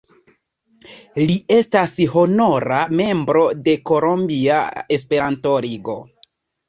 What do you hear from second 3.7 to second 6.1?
Kolombia Esperanto-Ligo.